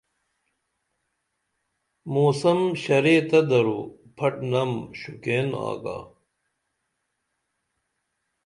موسم 2.13 2.59
ݜرے 2.81 3.15
تہ 3.29 3.39
درو 3.49 3.79
پھٹ 4.17 4.33
نم 4.51 4.71
شوکین 4.99 5.47
آگا 5.69 5.97